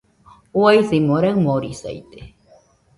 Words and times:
Uaisimo 0.59 1.15
raɨmorisaide 1.23 2.19